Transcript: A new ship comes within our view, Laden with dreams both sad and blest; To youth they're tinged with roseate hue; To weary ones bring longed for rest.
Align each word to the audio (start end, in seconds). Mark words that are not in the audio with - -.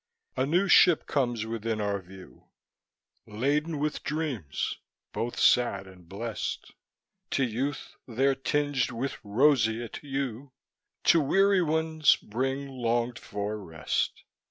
A 0.35 0.47
new 0.47 0.67
ship 0.67 1.05
comes 1.05 1.45
within 1.45 1.79
our 1.79 2.01
view, 2.01 2.45
Laden 3.27 3.77
with 3.77 4.01
dreams 4.01 4.79
both 5.13 5.39
sad 5.39 5.85
and 5.85 6.09
blest; 6.09 6.73
To 7.29 7.43
youth 7.43 7.97
they're 8.07 8.33
tinged 8.33 8.89
with 8.89 9.17
roseate 9.23 9.97
hue; 9.97 10.53
To 11.03 11.21
weary 11.21 11.61
ones 11.61 12.15
bring 12.15 12.67
longed 12.67 13.19
for 13.19 13.63
rest. 13.63 14.23